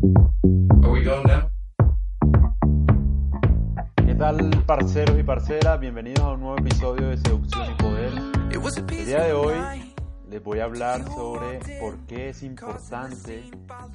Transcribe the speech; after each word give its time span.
¿Qué 0.00 0.14
tal, 4.14 4.64
parceros 4.64 5.18
y 5.18 5.24
parceras? 5.24 5.80
Bienvenidos 5.80 6.20
a 6.20 6.34
un 6.34 6.40
nuevo 6.40 6.58
episodio 6.58 7.08
de 7.08 7.16
Seducción 7.16 7.72
y 7.72 7.74
Poder. 7.74 8.12
El 8.52 9.06
día 9.06 9.24
de 9.24 9.32
hoy 9.32 9.56
les 10.28 10.40
voy 10.42 10.60
a 10.60 10.64
hablar 10.64 11.04
sobre 11.04 11.58
por 11.80 12.06
qué 12.06 12.28
es 12.28 12.44
importante 12.44 13.50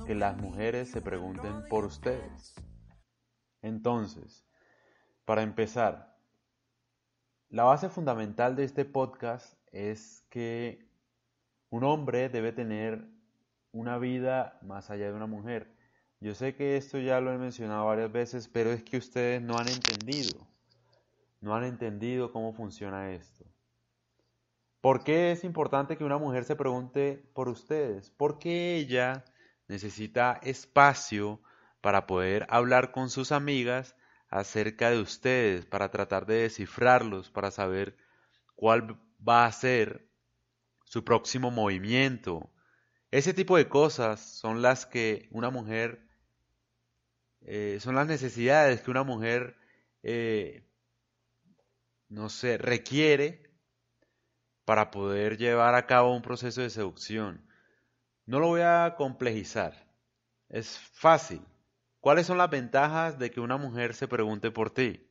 que 0.06 0.14
las 0.14 0.36
mujeres 0.36 0.92
se 0.92 1.02
pregunten 1.02 1.64
por 1.70 1.86
ustedes. 1.86 2.54
Entonces, 3.62 4.46
para 5.24 5.42
empezar, 5.42 6.18
la 7.48 7.64
base 7.64 7.88
fundamental 7.88 8.58
de 8.58 8.66
este 8.66 8.84
podcast 8.84 9.58
es 9.72 10.28
que 10.30 10.86
un 11.70 11.86
hombre 11.86 12.28
debe 12.28 12.52
tener 12.52 13.08
una 13.72 13.98
vida 13.98 14.60
más 14.64 14.90
allá 14.90 15.08
de 15.08 15.14
una 15.14 15.28
mujer. 15.28 15.82
Yo 16.24 16.34
sé 16.34 16.56
que 16.56 16.78
esto 16.78 17.00
ya 17.00 17.20
lo 17.20 17.34
he 17.34 17.38
mencionado 17.38 17.86
varias 17.86 18.10
veces, 18.10 18.48
pero 18.48 18.72
es 18.72 18.82
que 18.82 18.96
ustedes 18.96 19.42
no 19.42 19.58
han 19.58 19.68
entendido, 19.68 20.48
no 21.42 21.54
han 21.54 21.66
entendido 21.66 22.32
cómo 22.32 22.54
funciona 22.54 23.12
esto. 23.12 23.44
¿Por 24.80 25.04
qué 25.04 25.34
es 25.34 25.44
importante 25.44 25.98
que 25.98 26.06
una 26.06 26.18
mujer 26.18 26.46
se 26.46 26.56
pregunte 26.56 27.30
por 27.34 27.50
ustedes? 27.50 28.10
Porque 28.10 28.78
ella 28.78 29.26
necesita 29.68 30.40
espacio 30.44 31.42
para 31.82 32.08
poder 32.08 32.48
hablar 32.48 32.94
con 32.94 33.10
sus 33.10 33.34
amigas 33.34 33.98
acerca 34.30 34.92
de 34.92 35.02
ustedes, 35.02 35.66
para 35.66 35.92
tratar 35.92 36.26
de 36.26 36.44
descifrarlos, 36.44 37.32
para 37.32 37.52
saber 37.52 37.98
cuál 38.56 38.98
va 39.28 39.46
a 39.46 39.52
ser 39.52 40.08
su 40.86 41.04
próximo 41.04 41.52
movimiento, 41.52 42.50
ese 43.14 43.32
tipo 43.36 43.58
de 43.58 43.70
cosas 43.70 44.20
son 44.22 44.64
las 44.64 44.88
que 44.88 45.28
una 45.30 45.52
mujer, 45.52 46.08
eh, 47.46 47.78
son 47.82 47.96
las 47.96 48.08
necesidades 48.08 48.82
que 48.82 48.92
una 48.92 49.04
mujer, 49.04 49.56
eh, 50.04 50.64
no 52.10 52.30
sé, 52.30 52.58
requiere 52.58 53.52
para 54.66 54.92
poder 54.92 55.38
llevar 55.38 55.76
a 55.76 55.86
cabo 55.88 56.16
un 56.16 56.22
proceso 56.22 56.62
de 56.62 56.70
seducción. 56.70 57.46
No 58.26 58.40
lo 58.40 58.48
voy 58.48 58.62
a 58.62 58.96
complejizar, 58.98 59.74
es 60.50 60.80
fácil. 60.94 61.42
¿Cuáles 62.00 62.28
son 62.28 62.38
las 62.38 62.50
ventajas 62.50 63.20
de 63.20 63.32
que 63.32 63.40
una 63.40 63.58
mujer 63.58 63.94
se 63.94 64.08
pregunte 64.08 64.52
por 64.52 64.72
ti? 64.72 65.06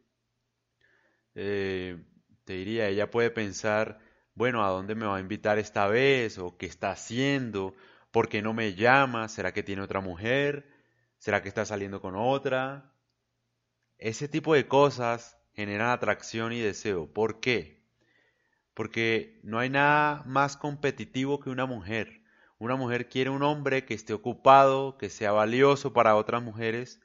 Eh, 1.34 2.02
te 2.44 2.54
diría, 2.54 2.88
ella 2.88 3.10
puede 3.10 3.30
pensar, 3.30 3.98
bueno, 4.34 4.64
¿a 4.64 4.70
dónde 4.70 4.94
me 4.94 5.06
va 5.06 5.16
a 5.16 5.20
invitar 5.20 5.58
esta 5.58 5.86
vez? 5.86 6.38
¿O 6.38 6.56
qué 6.56 6.66
está 6.66 6.90
haciendo? 6.90 7.74
¿Por 8.10 8.28
qué 8.28 8.42
no 8.42 8.52
me 8.54 8.74
llama? 8.74 9.28
¿Será 9.28 9.52
que 9.52 9.62
tiene 9.62 9.82
otra 9.82 10.00
mujer? 10.00 10.71
¿Será 11.22 11.40
que 11.40 11.48
está 11.48 11.64
saliendo 11.64 12.00
con 12.00 12.16
otra? 12.16 12.92
Ese 13.96 14.26
tipo 14.26 14.54
de 14.54 14.66
cosas 14.66 15.38
generan 15.52 15.90
atracción 15.90 16.52
y 16.52 16.58
deseo. 16.58 17.12
¿Por 17.12 17.38
qué? 17.38 17.80
Porque 18.74 19.38
no 19.44 19.60
hay 19.60 19.70
nada 19.70 20.24
más 20.26 20.56
competitivo 20.56 21.38
que 21.38 21.50
una 21.50 21.64
mujer. 21.64 22.24
Una 22.58 22.74
mujer 22.74 23.08
quiere 23.08 23.30
un 23.30 23.44
hombre 23.44 23.84
que 23.84 23.94
esté 23.94 24.14
ocupado, 24.14 24.98
que 24.98 25.10
sea 25.10 25.30
valioso 25.30 25.92
para 25.92 26.16
otras 26.16 26.42
mujeres 26.42 27.00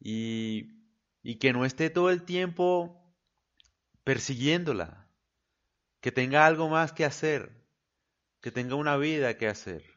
y, 0.00 0.82
y 1.22 1.36
que 1.36 1.52
no 1.52 1.64
esté 1.64 1.88
todo 1.88 2.10
el 2.10 2.24
tiempo 2.24 3.00
persiguiéndola, 4.02 5.06
que 6.00 6.10
tenga 6.10 6.46
algo 6.46 6.68
más 6.68 6.92
que 6.92 7.04
hacer, 7.04 7.64
que 8.40 8.50
tenga 8.50 8.74
una 8.74 8.96
vida 8.96 9.38
que 9.38 9.46
hacer. 9.46 9.95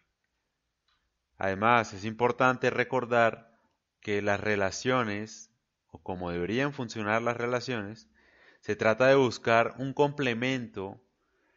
Además, 1.40 1.94
es 1.94 2.04
importante 2.04 2.70
recordar 2.70 3.58
que 4.02 4.22
las 4.22 4.42
relaciones, 4.42 5.50
o 5.88 6.04
como 6.04 6.32
deberían 6.32 6.74
funcionar 6.74 7.22
las 7.22 7.38
relaciones, 7.38 8.10
se 8.60 8.76
trata 8.76 9.08
de 9.08 9.16
buscar 9.16 9.74
un 9.78 9.94
complemento 9.94 11.02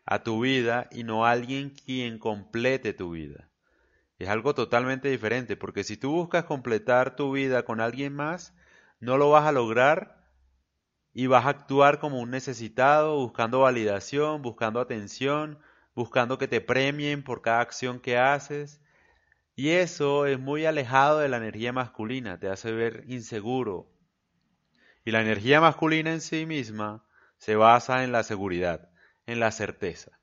a 0.06 0.22
tu 0.22 0.40
vida 0.40 0.88
y 0.92 1.02
no 1.02 1.26
alguien 1.26 1.70
quien 1.70 2.20
complete 2.20 2.92
tu 2.92 3.10
vida. 3.10 3.50
Es 4.20 4.28
algo 4.28 4.54
totalmente 4.54 5.08
diferente, 5.08 5.56
porque 5.56 5.82
si 5.82 5.96
tú 5.96 6.12
buscas 6.12 6.44
completar 6.44 7.16
tu 7.16 7.32
vida 7.32 7.64
con 7.64 7.80
alguien 7.80 8.14
más, 8.14 8.54
no 9.00 9.18
lo 9.18 9.30
vas 9.30 9.48
a 9.48 9.52
lograr 9.52 10.30
y 11.12 11.26
vas 11.26 11.44
a 11.44 11.50
actuar 11.50 11.98
como 11.98 12.20
un 12.20 12.30
necesitado, 12.30 13.16
buscando 13.16 13.60
validación, 13.60 14.42
buscando 14.42 14.78
atención, 14.78 15.58
buscando 15.96 16.38
que 16.38 16.46
te 16.46 16.60
premien 16.60 17.24
por 17.24 17.42
cada 17.42 17.60
acción 17.60 17.98
que 17.98 18.16
haces 18.16 18.80
y 19.54 19.70
eso 19.70 20.26
es 20.26 20.38
muy 20.38 20.64
alejado 20.64 21.18
de 21.18 21.28
la 21.28 21.36
energía 21.36 21.72
masculina, 21.72 22.38
te 22.38 22.48
hace 22.48 22.72
ver 22.72 23.04
inseguro. 23.08 23.90
Y 25.04 25.10
la 25.10 25.20
energía 25.20 25.60
masculina 25.60 26.12
en 26.12 26.20
sí 26.20 26.46
misma 26.46 27.04
se 27.36 27.56
basa 27.56 28.04
en 28.04 28.12
la 28.12 28.22
seguridad, 28.22 28.90
en 29.26 29.40
la 29.40 29.50
certeza. 29.50 30.18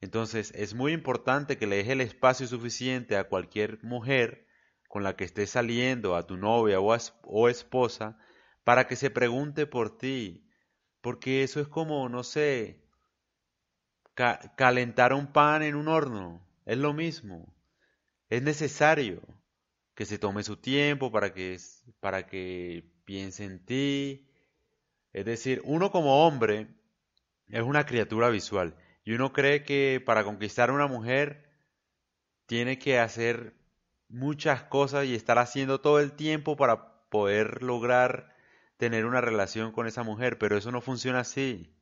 Entonces 0.00 0.52
es 0.54 0.74
muy 0.74 0.92
importante 0.92 1.56
que 1.56 1.66
le 1.66 1.76
deje 1.76 1.92
el 1.92 2.00
espacio 2.00 2.46
suficiente 2.46 3.16
a 3.16 3.28
cualquier 3.28 3.82
mujer 3.82 4.46
con 4.88 5.02
la 5.02 5.16
que 5.16 5.24
estés 5.24 5.50
saliendo, 5.50 6.16
a 6.16 6.26
tu 6.26 6.36
novia 6.36 6.78
o, 6.78 7.48
esposa, 7.48 8.18
para 8.62 8.86
que 8.86 8.96
se 8.96 9.10
pregunte 9.10 9.66
por 9.66 9.96
ti. 9.96 10.46
Porque 11.00 11.42
eso 11.42 11.60
es 11.60 11.68
como, 11.68 12.08
no 12.10 12.22
sé, 12.24 12.84
calentar 14.14 15.14
un 15.14 15.32
pan 15.32 15.62
en 15.62 15.76
un 15.76 15.88
horno. 15.88 16.46
Es 16.66 16.76
lo 16.76 16.92
mismo. 16.92 17.54
Es 18.32 18.42
necesario 18.42 19.20
que 19.94 20.06
se 20.06 20.18
tome 20.18 20.42
su 20.42 20.56
tiempo 20.56 21.12
para 21.12 21.34
que, 21.34 21.58
para 22.00 22.26
que 22.26 22.90
piense 23.04 23.44
en 23.44 23.62
ti. 23.62 24.26
Es 25.12 25.26
decir, 25.26 25.60
uno 25.66 25.90
como 25.90 26.26
hombre 26.26 26.68
es 27.48 27.60
una 27.60 27.84
criatura 27.84 28.30
visual 28.30 28.74
y 29.04 29.12
uno 29.12 29.34
cree 29.34 29.64
que 29.64 30.02
para 30.02 30.24
conquistar 30.24 30.70
a 30.70 30.72
una 30.72 30.86
mujer 30.86 31.52
tiene 32.46 32.78
que 32.78 32.98
hacer 32.98 33.52
muchas 34.08 34.62
cosas 34.62 35.04
y 35.04 35.14
estar 35.14 35.38
haciendo 35.38 35.82
todo 35.82 36.00
el 36.00 36.12
tiempo 36.12 36.56
para 36.56 37.04
poder 37.10 37.62
lograr 37.62 38.34
tener 38.78 39.04
una 39.04 39.20
relación 39.20 39.72
con 39.72 39.86
esa 39.86 40.04
mujer, 40.04 40.38
pero 40.38 40.56
eso 40.56 40.72
no 40.72 40.80
funciona 40.80 41.20
así. 41.20 41.76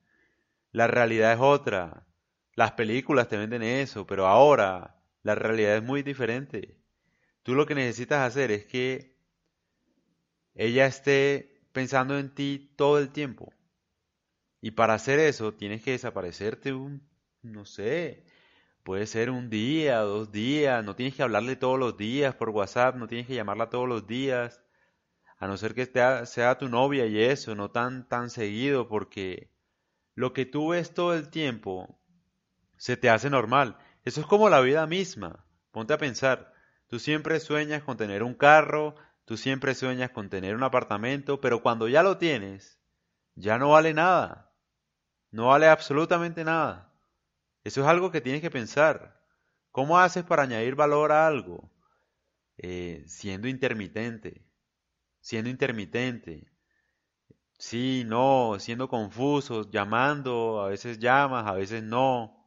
La 0.73 0.89
realidad 0.89 1.33
es 1.33 1.39
otra. 1.41 2.09
Las 2.57 2.73
películas 2.73 3.29
te 3.29 3.37
venden 3.37 3.63
eso, 3.63 4.05
pero 4.05 4.27
ahora 4.27 5.00
la 5.23 5.35
realidad 5.35 5.77
es 5.77 5.83
muy 5.83 6.03
diferente. 6.03 6.77
Tú 7.43 7.55
lo 7.55 7.67
que 7.67 7.75
necesitas 7.75 8.27
hacer 8.27 8.51
es 8.51 8.67
que 8.67 9.17
ella 10.55 10.87
esté 10.87 11.63
pensando 11.73 12.19
en 12.19 12.35
ti 12.35 12.73
todo 12.77 12.99
el 12.99 13.11
tiempo. 13.11 13.53
Y 14.61 14.73
para 14.73 14.95
hacer 14.95 15.19
eso 15.19 15.55
tienes 15.55 15.83
que 15.83 15.93
desaparecerte 15.93 16.73
un, 16.73 17.09
no 17.43 17.65
sé, 17.65 18.25
puede 18.83 19.07
ser 19.07 19.31
un 19.31 19.49
día, 19.49 20.01
dos 20.01 20.33
días, 20.33 20.85
no 20.85 20.97
tienes 20.97 21.15
que 21.15 21.23
hablarle 21.23 21.57
todos 21.57 21.79
los 21.79 21.97
días 21.97 22.35
por 22.35 22.51
WhatsApp, 22.51 22.97
no 22.97 23.09
tienes 23.09 23.27
que 23.27 23.35
llamarla 23.35 23.71
todos 23.71 23.89
los 23.89 24.07
días, 24.07 24.63
a 25.39 25.47
no 25.47 25.57
ser 25.57 25.75
que 25.75 25.87
sea 26.27 26.59
tu 26.59 26.69
novia 26.69 27.07
y 27.07 27.23
eso, 27.23 27.55
no 27.55 27.71
tan, 27.71 28.07
tan 28.09 28.29
seguido, 28.29 28.89
porque 28.89 29.51
lo 30.15 30.35
que 30.35 30.45
tú 30.45 30.69
ves 30.69 30.93
todo 30.93 31.15
el 31.15 31.31
tiempo 31.31 31.99
se 32.77 32.99
te 32.99 33.09
hace 33.09 33.31
normal. 33.31 33.79
Eso 34.05 34.21
es 34.21 34.27
como 34.27 34.49
la 34.49 34.61
vida 34.61 34.87
misma. 34.87 35.45
Ponte 35.71 35.93
a 35.95 35.99
pensar, 35.99 36.53
tú 36.89 36.99
siempre 36.99 37.41
sueñas 37.41 37.83
con 37.83 37.97
tener 37.97 38.23
un 38.23 38.35
carro, 38.35 38.95
tú 39.25 39.37
siempre 39.37 39.75
sueñas 39.75 40.11
con 40.11 40.29
tener 40.31 40.55
un 40.55 40.63
apartamento, 40.63 41.41
pero 41.41 41.63
cuando 41.63 41.89
ya 41.89 42.03
lo 42.03 42.19
tienes, 42.19 42.79
ya 43.35 43.59
no 43.59 43.71
vale 43.71 43.95
nada. 43.95 44.53
No 45.31 45.49
vale 45.49 45.69
absolutamente 45.69 46.45
nada. 46.45 46.93
Eso 47.65 47.83
es 47.83 47.87
algo 47.87 48.11
que 48.11 48.21
tienes 48.21 48.41
que 48.41 48.51
pensar. 48.51 49.21
¿Cómo 49.71 49.99
haces 49.99 50.25
para 50.25 50.43
añadir 50.45 50.75
valor 50.75 51.13
a 51.13 51.27
algo? 51.27 51.71
Eh, 52.59 53.05
siendo 53.07 53.49
intermitente. 53.49 54.45
Siendo 55.21 55.51
intermitente. 55.51 56.51
Sí, 57.59 58.05
no, 58.07 58.57
siendo 58.59 58.89
confuso, 58.89 59.71
llamando, 59.71 60.63
a 60.63 60.69
veces 60.69 60.99
llamas, 60.99 61.47
a 61.47 61.53
veces 61.53 61.83
no. 61.83 62.40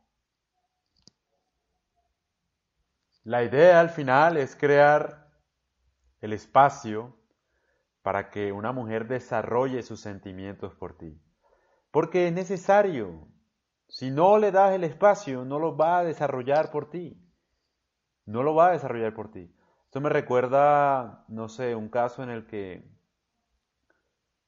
La 3.23 3.43
idea 3.43 3.79
al 3.79 3.89
final 3.89 4.35
es 4.35 4.55
crear 4.55 5.31
el 6.19 6.33
espacio 6.33 7.15
para 8.01 8.29
que 8.29 8.51
una 8.51 8.73
mujer 8.73 9.07
desarrolle 9.07 9.81
sus 9.81 10.01
sentimientos 10.01 10.75
por 10.75 10.97
ti. 10.97 11.17
Porque 11.89 12.27
es 12.27 12.33
necesario. 12.33 13.27
Si 13.87 14.11
no 14.11 14.37
le 14.39 14.51
das 14.51 14.73
el 14.73 14.83
espacio, 14.83 15.45
no 15.45 15.57
lo 15.57 15.77
va 15.77 15.99
a 15.99 16.03
desarrollar 16.03 16.69
por 16.69 16.89
ti. 16.89 17.17
No 18.25 18.43
lo 18.43 18.55
va 18.55 18.67
a 18.67 18.71
desarrollar 18.71 19.13
por 19.13 19.31
ti. 19.31 19.55
Esto 19.85 20.01
me 20.01 20.09
recuerda, 20.09 21.23
no 21.29 21.47
sé, 21.47 21.75
un 21.75 21.87
caso 21.87 22.23
en 22.23 22.29
el 22.29 22.45
que, 22.45 22.83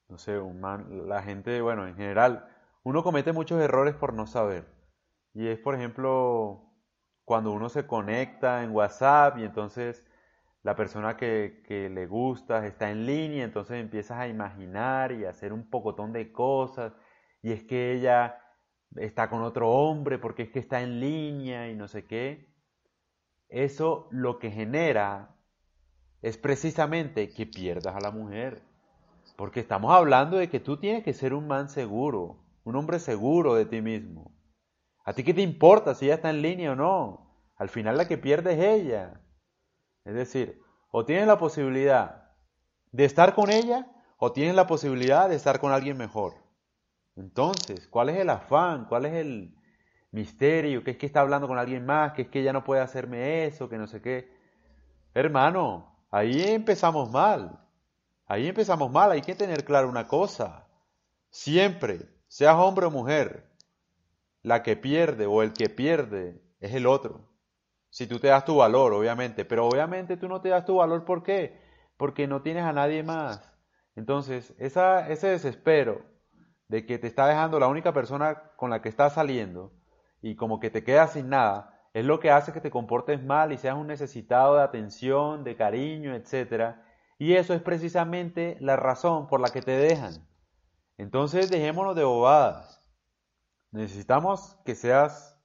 no 0.10 0.18
sé, 0.18 0.38
la 1.06 1.21
gente, 1.21 1.62
bueno, 1.62 1.88
en 1.88 1.95
general, 1.95 2.50
uno 2.83 3.04
comete 3.04 3.31
muchos 3.31 3.62
errores 3.62 3.95
por 3.95 4.13
no 4.13 4.28
saber. 4.28 4.68
Y 5.33 5.48
es, 5.48 5.60
por 5.60 5.75
ejemplo, 5.75 6.64
cuando 7.25 7.51
uno 7.51 7.69
se 7.69 7.88
conecta 7.88 8.63
en 8.63 8.72
WhatsApp 8.72 9.39
y 9.39 9.44
entonces 9.44 10.06
la 10.63 10.75
persona 10.75 11.18
que, 11.18 11.62
le 11.69 12.07
gusta 12.07 12.66
está 12.66 12.89
en 12.89 13.06
línea, 13.06 13.44
entonces 13.44 13.81
empiezas 13.81 14.19
a 14.19 14.27
imaginar 14.27 15.12
y 15.12 15.25
a 15.25 15.30
hacer 15.30 15.54
un 15.54 15.69
pocotón 15.69 16.12
de 16.12 16.31
cosas, 16.31 16.94
y 17.44 17.51
es 17.51 17.63
que 17.63 17.94
ella 17.94 18.39
está 18.95 19.30
con 19.30 19.44
otro 19.44 19.69
hombre 19.69 20.18
porque 20.18 20.44
es 20.44 20.50
que 20.50 20.60
está 20.60 20.81
en 20.81 21.00
línea 21.00 21.69
y 21.69 21.75
no 21.75 21.88
sé 21.88 22.06
qué. 22.06 22.51
Eso 23.50 24.07
lo 24.12 24.39
que 24.39 24.50
genera 24.50 25.36
es 26.24 26.38
precisamente 26.38 27.30
que 27.30 27.45
pierdas 27.45 27.95
a 27.95 28.01
la 28.01 28.10
mujer. 28.10 28.63
Porque 29.36 29.60
estamos 29.60 29.94
hablando 29.94 30.38
de 30.38 30.50
que 30.50 30.60
tú 30.60 30.78
tienes 30.78 31.04
que 31.04 31.13
ser 31.13 31.33
un 31.33 31.48
man 31.48 31.69
seguro, 31.69 32.44
un 32.63 32.75
hombre 32.75 33.00
seguro 33.00 33.54
de 33.54 33.66
ti 33.66 33.81
mismo. 33.81 34.34
¿A 35.06 35.13
ti 35.13 35.24
qué 35.24 35.34
te 35.34 35.42
importa 35.42 35.94
si 35.94 36.06
ella 36.06 36.16
está 36.16 36.31
en 36.31 36.42
línea 36.42 36.72
o 36.72 36.75
no? 36.75 37.31
Al 37.56 37.69
final 37.69 37.96
la 37.96 38.07
que 38.07 38.18
pierde 38.18 38.54
es 38.54 38.60
ella. 38.60 39.22
Es 40.04 40.16
decir, 40.16 40.62
o 40.92 41.06
tienes 41.06 41.28
la 41.28 41.38
posibilidad 41.38 42.31
de 42.92 43.06
estar 43.06 43.36
con 43.36 43.52
ella 43.52 43.88
o 44.18 44.31
tienes 44.31 44.56
la 44.56 44.66
posibilidad 44.66 45.30
de 45.30 45.36
estar 45.36 45.60
con 45.60 45.72
alguien 45.72 45.98
mejor. 45.98 46.34
Entonces, 47.16 47.88
¿cuál 47.88 48.10
es 48.10 48.18
el 48.18 48.30
afán? 48.30 48.86
¿Cuál 48.86 49.06
es 49.06 49.13
el 49.13 49.56
misterio? 50.12 50.84
¿Qué 50.84 50.92
es 50.92 50.98
que 50.98 51.06
está 51.06 51.22
hablando 51.22 51.48
con 51.48 51.60
alguien 51.60 51.86
más? 51.86 52.13
¿Qué 52.13 52.24
es 52.24 52.28
que 52.30 52.42
ella 52.42 52.54
no 52.54 52.63
puede 52.63 52.81
hacerme 52.81 53.46
eso? 53.46 53.69
Que 53.69 53.78
no 53.78 53.88
sé 53.88 54.02
qué. 54.02 54.34
Hermano, 55.13 55.98
ahí 56.10 56.42
empezamos 56.42 57.12
mal. 57.12 57.60
Ahí 58.25 58.48
empezamos 58.48 58.92
mal. 58.92 59.12
Hay 59.12 59.22
que 59.22 59.36
tener 59.36 59.63
claro 59.63 59.88
una 59.88 60.07
cosa. 60.07 60.68
Siempre, 61.30 62.10
seas 62.28 62.56
hombre 62.56 62.86
o 62.86 62.92
mujer, 62.92 63.55
la 64.45 64.63
que 64.63 64.77
pierde 64.77 65.25
o 65.25 65.44
el 65.44 65.53
que 65.53 65.69
pierde 65.69 66.42
es 66.59 66.74
el 66.74 66.86
otro 66.86 67.36
si 67.95 68.07
tú 68.07 68.19
te 68.19 68.27
das 68.27 68.44
tu 68.44 68.57
valor, 68.57 68.92
obviamente, 68.92 69.45
pero 69.45 69.65
obviamente 69.68 70.18
tú 70.18 70.27
no 70.27 70.42
te 70.42 70.50
das 70.50 70.65
tu 70.65 70.75
valor, 70.75 71.06
¿por 71.06 71.24
qué? 71.24 71.62
Porque 71.95 72.27
no 72.27 72.42
tienes 72.42 72.65
a 72.65 72.74
nadie 72.74 73.03
más. 73.03 73.50
Entonces, 73.95 74.53
esa, 74.57 75.07
ese 75.07 75.27
desespero 75.30 76.01
de 76.68 76.86
que 76.86 76.97
te 77.00 77.07
está 77.07 77.25
dejando 77.25 77.57
la 77.57 77.69
única 77.69 77.94
persona 77.94 78.51
con 78.57 78.69
la 78.69 78.81
que 78.81 78.89
estás 78.89 79.13
saliendo 79.13 79.71
y 80.21 80.36
como 80.36 80.59
que 80.59 80.69
te 80.69 80.83
quedas 80.83 81.13
sin 81.13 81.30
nada, 81.30 81.88
es 81.94 82.03
lo 82.03 82.19
que 82.19 82.31
hace 82.31 82.51
que 82.51 82.59
te 82.59 82.69
comportes 82.69 83.24
mal 83.24 83.53
y 83.53 83.57
seas 83.57 83.77
un 83.77 83.88
necesitado 83.88 84.57
de 84.57 84.63
atención, 84.63 85.45
de 85.45 85.56
cariño, 85.56 86.13
etc. 86.15 86.75
Y 87.18 87.36
eso 87.36 87.53
es 87.53 87.62
precisamente 87.62 88.57
la 88.59 88.75
razón 88.75 89.30
por 89.30 89.39
la 89.39 89.53
que 89.53 89.62
te 89.62 89.71
dejan. 89.71 90.27
Entonces, 90.97 91.50
dejémonos 91.50 91.95
de 91.95 92.03
bobadas. 92.03 92.84
Necesitamos 93.75 94.57
que 94.63 94.74
seas 94.74 95.38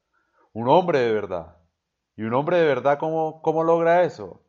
un 0.52 0.68
hombre 0.68 1.00
de 1.00 1.12
verdad 1.12 1.56
y 2.14 2.22
un 2.22 2.32
hombre 2.34 2.58
de 2.58 2.64
verdad, 2.64 2.96
¿cómo, 2.96 3.42
cómo 3.42 3.64
logra 3.64 4.04
eso? 4.04 4.40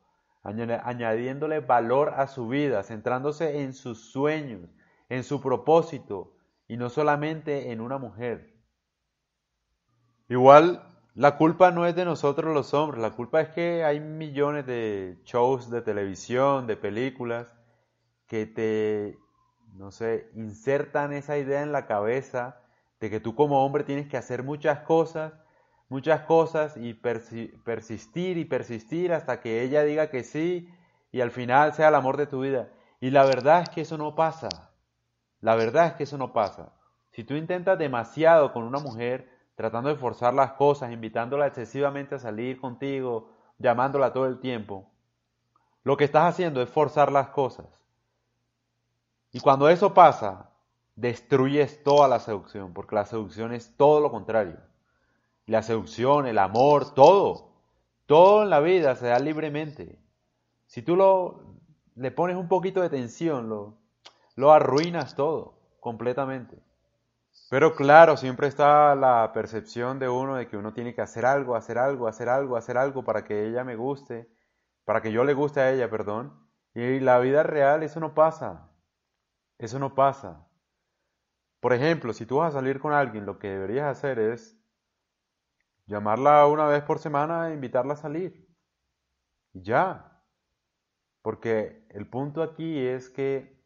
Añadiéndole 0.44 1.62
valor 1.62 2.14
a 2.16 2.28
su 2.28 2.48
vida, 2.48 2.84
centrándose 2.84 3.64
en 3.64 3.74
sus 3.74 4.12
sueños, 4.12 4.70
en 5.10 5.24
su 5.24 5.42
propósito 5.42 6.36
y 6.68 6.78
no 6.78 6.90
solamente 6.90 7.72
en 7.72 7.82
una 7.82 7.98
mujer. 7.98 8.54
Igual, 10.30 10.88
la 11.16 11.38
culpa 11.38 11.72
no 11.72 11.88
es 11.88 11.96
de 11.96 12.06
nosotros 12.06 12.54
los 12.54 12.76
hombres, 12.76 13.02
la 13.02 13.16
culpa 13.16 13.42
es 13.42 13.50
que 13.50 13.84
hay 13.84 14.00
millones 14.00 14.68
de 14.68 15.20
shows 15.24 15.72
de 15.72 15.82
televisión, 15.82 16.68
de 16.68 16.78
películas, 16.78 17.52
que 18.28 18.46
te, 18.46 19.18
no 19.74 19.92
sé, 19.92 20.30
insertan 20.36 21.14
esa 21.14 21.40
idea 21.40 21.64
en 21.64 21.72
la 21.72 21.88
cabeza 21.88 22.61
de 23.02 23.10
que 23.10 23.20
tú 23.20 23.36
como 23.36 23.66
hombre 23.66 23.84
tienes 23.84 24.08
que 24.08 24.16
hacer 24.16 24.44
muchas 24.44 24.80
cosas 24.80 25.34
muchas 25.92 26.22
cosas 26.22 26.78
y 26.78 26.94
persistir 26.94 28.38
y 28.38 28.46
persistir 28.46 29.12
hasta 29.12 29.42
que 29.42 29.62
ella 29.62 29.84
diga 29.84 30.10
que 30.10 30.24
sí 30.24 30.74
y 31.12 31.20
al 31.20 31.32
final 31.32 31.74
sea 31.74 31.90
el 31.90 31.96
amor 31.96 32.16
de 32.16 32.28
tu 32.28 32.40
vida. 32.40 32.70
Y 33.02 33.10
la 33.10 33.26
verdad 33.26 33.64
es 33.64 33.70
que 33.72 33.82
eso 33.82 33.98
no 33.98 34.16
pasa. 34.16 34.72
La 35.42 35.54
verdad 35.56 35.88
es 35.88 35.94
que 35.96 36.04
eso 36.04 36.18
no 36.18 36.32
pasa. 36.32 36.72
Si 37.12 37.26
tú 37.26 37.34
intentas 37.34 37.78
demasiado 37.78 38.54
con 38.54 38.64
una 38.64 38.80
mujer, 38.80 39.30
tratando 39.56 39.90
de 39.90 39.98
forzar 39.98 40.34
las 40.34 40.54
cosas, 40.54 40.94
invitándola 40.94 41.48
excesivamente 41.48 42.16
a 42.16 42.20
salir 42.20 42.62
contigo, 42.62 43.34
llamándola 43.58 44.14
todo 44.14 44.28
el 44.28 44.40
tiempo, 44.40 44.90
lo 45.84 45.98
que 45.98 46.06
estás 46.06 46.24
haciendo 46.24 46.62
es 46.62 46.70
forzar 46.70 47.12
las 47.12 47.32
cosas. 47.32 47.68
Y 49.34 49.42
cuando 49.42 49.68
eso 49.68 49.94
pasa, 49.94 50.51
destruyes 50.96 51.84
toda 51.84 52.08
la 52.08 52.20
seducción, 52.20 52.74
porque 52.74 52.96
la 52.96 53.06
seducción 53.06 53.54
es 53.54 53.76
todo 53.78 54.00
lo 54.00 54.12
contrario 54.12 54.58
la 55.52 55.62
seducción, 55.64 56.28
el 56.28 56.38
amor, 56.38 56.94
todo. 56.94 57.52
Todo 58.06 58.44
en 58.44 58.50
la 58.50 58.60
vida 58.60 58.96
se 58.96 59.08
da 59.08 59.20
libremente. 59.20 60.00
Si 60.66 60.82
tú 60.82 60.96
lo, 60.96 61.58
le 61.96 62.12
pones 62.12 62.38
un 62.38 62.48
poquito 62.48 62.82
de 62.82 62.90
tensión, 62.90 63.50
lo, 63.50 63.78
lo 64.36 64.52
arruinas 64.52 65.16
todo, 65.16 65.60
completamente. 65.80 66.58
Pero 67.50 67.76
claro, 67.76 68.18
siempre 68.18 68.48
está 68.48 68.96
la 68.96 69.32
percepción 69.34 70.00
de 70.00 70.08
uno 70.08 70.36
de 70.36 70.48
que 70.48 70.58
uno 70.58 70.74
tiene 70.74 70.94
que 70.94 71.02
hacer 71.02 71.26
algo, 71.26 71.56
hacer 71.56 71.78
algo, 71.78 72.08
hacer 72.08 72.30
algo, 72.30 72.56
hacer 72.56 72.78
algo 72.78 73.04
para 73.04 73.26
que 73.26 73.48
ella 73.48 73.64
me 73.64 73.76
guste, 73.76 74.30
para 74.86 75.02
que 75.02 75.12
yo 75.12 75.26
le 75.26 75.34
guste 75.34 75.60
a 75.60 75.72
ella, 75.72 75.90
perdón. 75.90 76.34
Y 76.74 77.02
la 77.02 77.20
vida 77.20 77.44
real 77.44 77.84
eso 77.84 78.00
no 78.00 78.14
pasa. 78.14 78.70
Eso 79.58 79.80
no 79.80 79.96
pasa. 79.96 80.48
Por 81.62 81.72
ejemplo, 81.72 82.12
si 82.12 82.26
tú 82.26 82.38
vas 82.38 82.54
a 82.54 82.60
salir 82.60 82.80
con 82.80 82.92
alguien, 82.92 83.26
lo 83.26 83.40
que 83.40 83.48
deberías 83.48 83.86
hacer 83.86 84.20
es 84.20 84.62
Llamarla 85.92 86.48
una 86.48 86.68
vez 86.68 86.84
por 86.84 87.00
semana 87.00 87.50
e 87.50 87.54
invitarla 87.54 87.96
a 87.96 87.98
salir. 87.98 88.48
Y 89.52 89.62
ya. 89.62 90.24
Porque 91.22 91.86
el 91.90 92.10
punto 92.10 92.44
aquí 92.44 92.80
es 92.80 93.10
que 93.10 93.62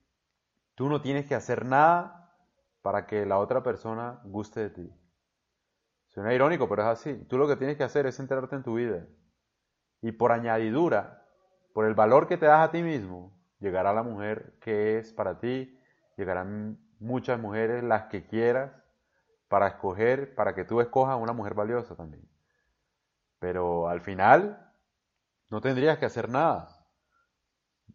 tú 0.74 0.90
no 0.90 1.02
tienes 1.02 1.28
que 1.28 1.36
hacer 1.36 1.66
nada 1.66 2.36
para 2.82 3.06
que 3.06 3.28
la 3.28 3.38
otra 3.38 3.62
persona 3.62 4.22
guste 4.24 4.62
de 4.62 4.70
ti. 4.72 4.94
Suena 6.08 6.34
irónico, 6.34 6.68
pero 6.68 6.82
es 6.82 6.88
así. 6.88 7.14
Tú 7.30 7.38
lo 7.38 7.48
que 7.48 7.58
tienes 7.58 7.78
que 7.78 7.84
hacer 7.84 8.08
es 8.08 8.18
centrarte 8.18 8.56
en 8.56 8.64
tu 8.64 8.74
vida. 8.74 9.06
Y 10.02 10.12
por 10.12 10.32
añadidura, 10.32 11.28
por 11.74 11.86
el 11.86 11.94
valor 11.94 12.28
que 12.28 12.38
te 12.38 12.48
das 12.48 12.68
a 12.68 12.72
ti 12.72 12.82
mismo, 12.82 13.38
llegará 13.60 13.94
la 13.94 14.02
mujer 14.02 14.58
que 14.60 14.98
es 14.98 15.14
para 15.14 15.40
ti, 15.40 15.80
llegarán 16.18 16.80
muchas 17.00 17.40
mujeres, 17.40 17.84
las 17.84 18.04
que 18.04 18.26
quieras, 18.26 18.72
para 19.48 19.68
escoger, 19.68 20.36
para 20.36 20.56
que 20.56 20.66
tú 20.66 20.82
escojas 20.82 21.18
una 21.20 21.34
mujer 21.34 21.54
valiosa 21.54 21.96
también. 21.96 22.28
Pero 23.40 23.88
al 23.88 24.02
final 24.02 24.72
no 25.50 25.62
tendrías 25.62 25.98
que 25.98 26.06
hacer 26.06 26.30
nada. 26.30 26.70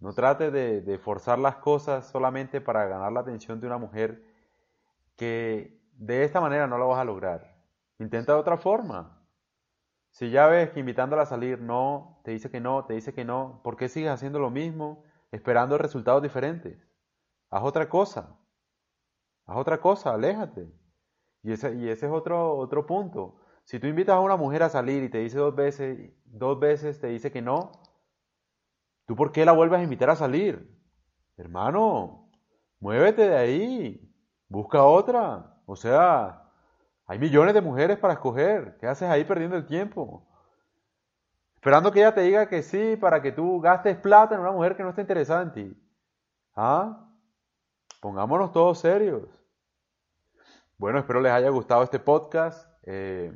No 0.00 0.14
trates 0.14 0.52
de, 0.52 0.98
forzar 0.98 1.38
las 1.38 1.56
cosas 1.56 2.08
solamente 2.08 2.60
para 2.60 2.86
ganar 2.86 3.12
la 3.12 3.20
atención 3.20 3.60
de 3.60 3.66
una 3.66 3.78
mujer 3.78 4.24
que 5.16 5.78
de 5.94 6.24
esta 6.24 6.40
manera 6.40 6.66
no 6.66 6.78
lo 6.78 6.88
vas 6.88 7.00
a 7.00 7.04
lograr. 7.04 7.54
Intenta 7.98 8.32
de 8.32 8.38
otra 8.38 8.56
forma. 8.56 9.20
Si 10.12 10.30
ya 10.30 10.46
ves 10.46 10.70
que 10.70 10.80
invitándola 10.80 11.22
a 11.22 11.26
salir 11.26 11.60
no, 11.60 12.20
te 12.24 12.30
dice 12.30 12.50
que 12.50 12.60
no, 12.60 12.86
te 12.86 12.94
dice 12.94 13.12
que 13.12 13.24
no, 13.24 13.60
¿por 13.62 13.76
qué 13.76 13.88
sigues 13.88 14.10
haciendo 14.10 14.38
lo 14.38 14.50
mismo 14.50 15.04
esperando 15.30 15.76
resultados 15.76 16.22
diferentes? 16.22 16.78
Haz 17.50 17.62
otra 17.62 17.88
cosa. 17.88 18.39
Haz 19.46 19.56
otra 19.56 19.80
cosa, 19.80 20.14
aléjate. 20.14 20.68
Y 21.42 21.52
ese, 21.52 21.74
y 21.74 21.88
ese 21.88 22.06
es 22.06 22.12
otro, 22.12 22.56
otro 22.56 22.86
punto. 22.86 23.40
Si 23.64 23.78
tú 23.78 23.86
invitas 23.86 24.16
a 24.16 24.20
una 24.20 24.36
mujer 24.36 24.62
a 24.62 24.68
salir 24.68 25.02
y 25.02 25.08
te 25.08 25.18
dice 25.18 25.38
dos 25.38 25.54
veces, 25.54 26.10
dos 26.24 26.58
veces 26.58 27.00
te 27.00 27.08
dice 27.08 27.30
que 27.30 27.42
no, 27.42 27.72
¿tú 29.06 29.16
por 29.16 29.32
qué 29.32 29.44
la 29.44 29.52
vuelves 29.52 29.80
a 29.80 29.84
invitar 29.84 30.10
a 30.10 30.16
salir? 30.16 30.76
Hermano, 31.36 32.28
muévete 32.80 33.28
de 33.28 33.36
ahí, 33.36 34.14
busca 34.48 34.84
otra. 34.84 35.56
O 35.66 35.76
sea, 35.76 36.50
hay 37.06 37.18
millones 37.18 37.54
de 37.54 37.60
mujeres 37.60 37.98
para 37.98 38.14
escoger. 38.14 38.76
¿Qué 38.78 38.86
haces 38.86 39.08
ahí 39.08 39.24
perdiendo 39.24 39.56
el 39.56 39.66
tiempo? 39.66 40.26
Esperando 41.54 41.92
que 41.92 42.00
ella 42.00 42.14
te 42.14 42.22
diga 42.22 42.48
que 42.48 42.62
sí 42.62 42.96
para 42.96 43.20
que 43.20 43.32
tú 43.32 43.60
gastes 43.60 43.96
plata 43.96 44.34
en 44.34 44.40
una 44.40 44.52
mujer 44.52 44.76
que 44.76 44.82
no 44.82 44.90
está 44.90 45.00
interesada 45.02 45.42
en 45.42 45.52
ti. 45.52 45.82
¿Ah? 46.54 47.09
Pongámonos 48.00 48.52
todos 48.52 48.78
serios. 48.78 49.28
Bueno, 50.78 50.98
espero 50.98 51.20
les 51.20 51.32
haya 51.32 51.50
gustado 51.50 51.82
este 51.82 51.98
podcast. 51.98 52.66
Eh, 52.84 53.30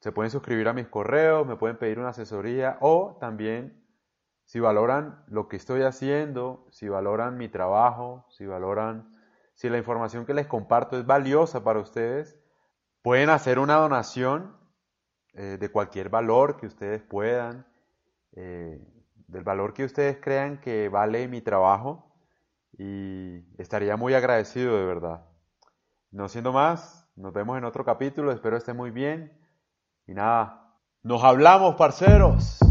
se 0.00 0.10
pueden 0.10 0.30
suscribir 0.30 0.68
a 0.68 0.72
mis 0.72 0.88
correos, 0.88 1.46
me 1.46 1.56
pueden 1.56 1.76
pedir 1.76 1.98
una 1.98 2.08
asesoría 2.08 2.78
o 2.80 3.18
también 3.20 3.84
si 4.46 4.58
valoran 4.58 5.22
lo 5.28 5.48
que 5.48 5.56
estoy 5.56 5.82
haciendo, 5.82 6.66
si 6.70 6.88
valoran 6.88 7.36
mi 7.36 7.48
trabajo, 7.48 8.26
si 8.30 8.46
valoran 8.46 9.14
si 9.54 9.68
la 9.68 9.78
información 9.78 10.24
que 10.24 10.34
les 10.34 10.46
comparto 10.46 10.98
es 10.98 11.04
valiosa 11.06 11.62
para 11.62 11.80
ustedes, 11.80 12.38
pueden 13.02 13.28
hacer 13.28 13.58
una 13.58 13.76
donación 13.76 14.56
eh, 15.34 15.58
de 15.60 15.70
cualquier 15.70 16.08
valor 16.08 16.56
que 16.56 16.66
ustedes 16.66 17.02
puedan, 17.02 17.66
eh, 18.32 18.82
del 19.26 19.44
valor 19.44 19.74
que 19.74 19.84
ustedes 19.84 20.18
crean 20.20 20.58
que 20.58 20.88
vale 20.88 21.28
mi 21.28 21.42
trabajo 21.42 22.03
y 22.78 23.44
estaría 23.58 23.96
muy 23.96 24.14
agradecido 24.14 24.76
de 24.78 24.84
verdad. 24.84 25.24
No 26.10 26.28
siendo 26.28 26.52
más, 26.52 27.08
nos 27.16 27.32
vemos 27.32 27.58
en 27.58 27.64
otro 27.64 27.84
capítulo, 27.84 28.32
espero 28.32 28.56
esté 28.56 28.72
muy 28.72 28.90
bien. 28.90 29.32
Y 30.06 30.14
nada, 30.14 30.74
nos 31.02 31.22
hablamos, 31.22 31.76
parceros. 31.76 32.63